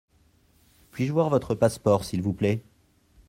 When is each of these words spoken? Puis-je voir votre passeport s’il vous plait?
Puis-je 0.89 1.13
voir 1.13 1.29
votre 1.29 1.53
passeport 1.53 2.05
s’il 2.05 2.23
vous 2.23 2.33
plait? 2.33 2.63